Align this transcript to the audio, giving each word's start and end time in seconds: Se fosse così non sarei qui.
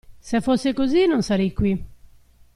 Se 0.19 0.41
fosse 0.41 0.73
così 0.73 1.05
non 1.05 1.21
sarei 1.21 1.53
qui. 1.53 1.85